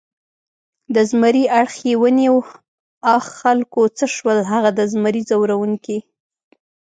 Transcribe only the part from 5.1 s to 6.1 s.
ځوروونکي؟